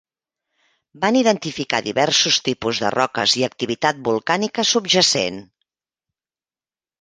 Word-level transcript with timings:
Van 1.01 1.17
identificar 1.17 1.81
diversos 1.87 2.39
tipus 2.47 2.79
de 2.85 2.91
roques 2.95 3.35
i 3.43 3.45
activitat 3.49 4.01
volcànica 4.09 4.67
subjacent. 4.71 5.39